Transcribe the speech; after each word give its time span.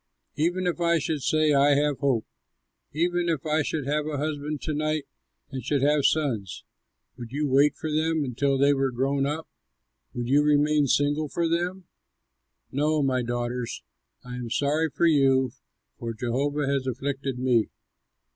Even 0.35 0.65
if 0.65 0.81
I 0.81 0.97
should 0.97 1.21
say, 1.21 1.53
'I 1.53 1.75
have 1.75 1.99
hope,' 1.99 2.25
even 2.91 3.29
if 3.29 3.45
I 3.45 3.61
should 3.61 3.85
have 3.85 4.07
a 4.07 4.17
husband 4.17 4.59
to 4.63 4.73
night 4.73 5.03
and 5.51 5.63
should 5.63 5.83
have 5.83 6.07
sons, 6.07 6.63
would 7.19 7.31
you 7.31 7.47
wait 7.47 7.75
for 7.77 7.91
them 7.91 8.23
until 8.23 8.57
they 8.57 8.73
were 8.73 8.89
grown 8.89 9.27
up? 9.27 9.47
Would 10.15 10.27
you 10.27 10.41
remain 10.43 10.87
single 10.87 11.29
for 11.29 11.47
them? 11.47 11.85
No, 12.71 13.03
my 13.03 13.21
daughters! 13.21 13.83
I 14.25 14.37
am 14.37 14.49
sorry 14.49 14.89
for 14.89 15.05
you, 15.05 15.51
for 15.99 16.15
Jehovah 16.15 16.65
has 16.65 16.87
afflicted 16.87 17.37
me." 17.37 17.69